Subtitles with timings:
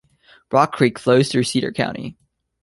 [0.51, 2.17] Rock Creek flows through Cedar County.